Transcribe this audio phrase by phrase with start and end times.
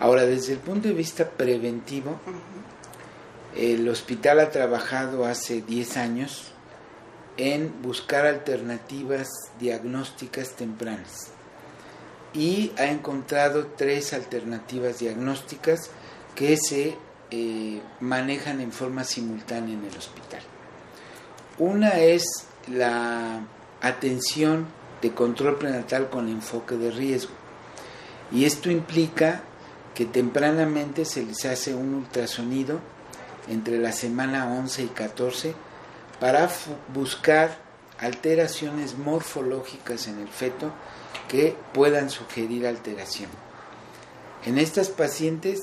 [0.00, 2.18] Ahora, desde el punto de vista preventivo,
[3.54, 6.52] el hospital ha trabajado hace 10 años
[7.36, 9.28] en buscar alternativas
[9.58, 11.28] diagnósticas tempranas
[12.32, 15.90] y ha encontrado tres alternativas diagnósticas
[16.34, 16.96] que se
[17.30, 20.40] eh, manejan en forma simultánea en el hospital.
[21.58, 22.24] Una es
[22.68, 23.42] la
[23.82, 24.66] atención
[25.02, 27.32] de control prenatal con enfoque de riesgo
[28.32, 29.42] y esto implica
[30.00, 32.80] que tempranamente se les hace un ultrasonido
[33.50, 35.54] entre la semana 11 y 14
[36.18, 36.48] para
[36.94, 37.58] buscar
[37.98, 40.72] alteraciones morfológicas en el feto
[41.28, 43.28] que puedan sugerir alteración.
[44.46, 45.60] En estas pacientes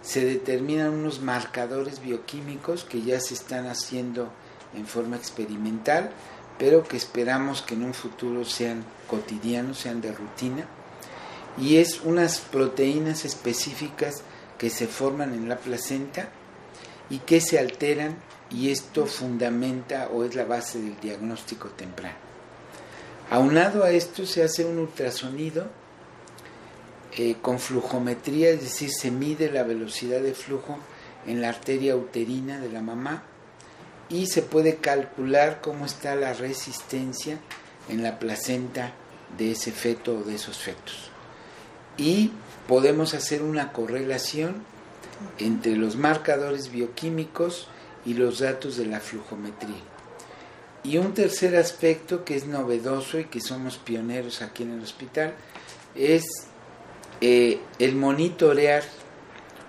[0.00, 4.28] se determinan unos marcadores bioquímicos que ya se están haciendo
[4.76, 6.12] en forma experimental,
[6.56, 10.68] pero que esperamos que en un futuro sean cotidianos, sean de rutina,
[11.58, 14.22] y es unas proteínas específicas
[14.58, 16.28] que se forman en la placenta
[17.10, 18.16] y que se alteran
[18.50, 22.16] y esto fundamenta o es la base del diagnóstico temprano.
[23.30, 25.66] Aunado a esto se hace un ultrasonido
[27.16, 30.78] eh, con flujometría, es decir, se mide la velocidad de flujo
[31.26, 33.24] en la arteria uterina de la mamá
[34.08, 37.38] y se puede calcular cómo está la resistencia
[37.88, 38.92] en la placenta
[39.36, 41.11] de ese feto o de esos fetos.
[41.96, 42.32] Y
[42.68, 44.62] podemos hacer una correlación
[45.38, 47.68] entre los marcadores bioquímicos
[48.04, 49.76] y los datos de la flujometría.
[50.84, 55.34] Y un tercer aspecto que es novedoso y que somos pioneros aquí en el hospital
[55.94, 56.24] es
[57.20, 58.82] eh, el monitorear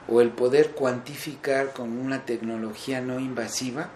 [0.07, 3.89] o el poder cuantificar con una tecnología no invasiva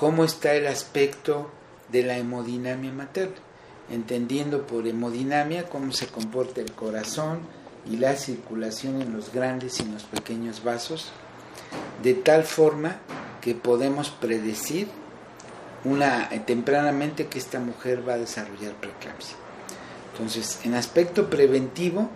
[0.00, 1.50] cómo está el aspecto
[1.90, 3.36] de la hemodinamia materna,
[3.90, 7.40] entendiendo por hemodinamia cómo se comporta el corazón
[7.90, 11.10] y la circulación en los grandes y en los pequeños vasos,
[12.02, 12.98] de tal forma
[13.40, 14.88] que podemos predecir
[15.84, 19.36] una, eh, tempranamente que esta mujer va a desarrollar preeclampsia.
[20.12, 22.10] Entonces, en aspecto preventivo,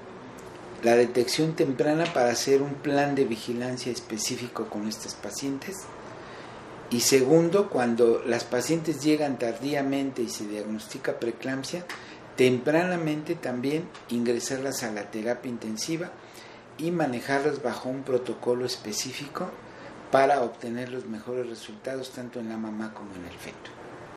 [0.83, 5.85] la detección temprana para hacer un plan de vigilancia específico con estos pacientes.
[6.95, 11.85] Y segundo, cuando las pacientes llegan tardíamente y se diagnostica preeclampsia,
[12.37, 16.13] tempranamente también ingresarlas a la terapia intensiva
[16.79, 19.51] y manejarlas bajo un protocolo específico
[20.13, 23.84] para obtener los mejores resultados tanto en la mamá como en el feto.